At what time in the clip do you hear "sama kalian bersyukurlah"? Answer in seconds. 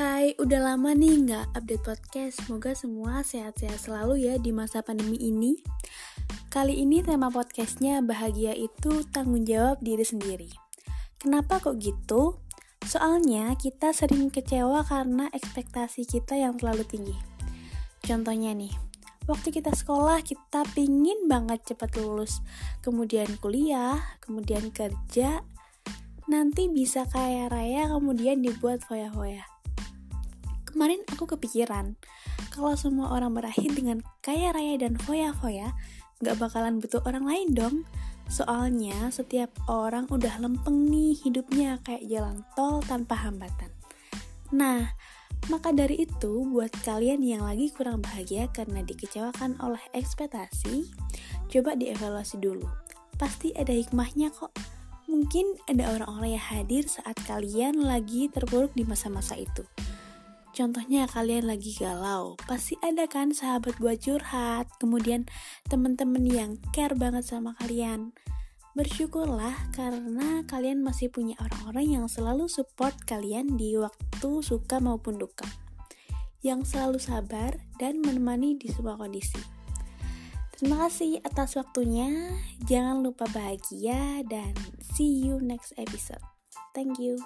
67.22-69.70